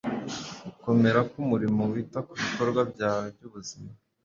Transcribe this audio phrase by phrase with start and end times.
[0.65, 3.89] gukomera kumurimo wita kubikorwa byawe byubuzima